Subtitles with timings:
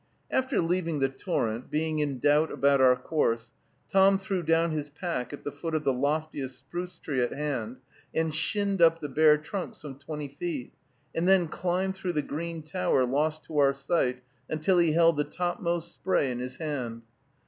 [0.31, 3.51] After leaving the torrent, being in doubt about our course,
[3.87, 7.77] Tom threw down his pack at the foot of the loftiest spruce tree at hand,
[8.11, 10.73] and shinned up the bare trunk some twenty feet,
[11.13, 15.23] and then climbed through the green tower, lost to our sight, until he held the
[15.23, 17.03] topmost spray in his hand.